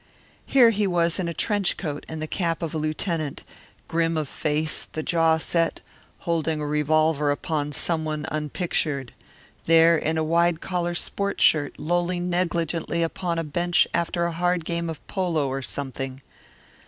[0.47, 3.43] Here he was in a trench coat and the cap of a lieutenant,
[3.87, 5.79] grim of face, the jaw set,
[6.21, 9.13] holding a revolver upon someone unpictured;
[9.67, 14.65] there in a wide collared sport shirt lolling negligently upon a bench after a hard
[14.65, 16.23] game of polo or something.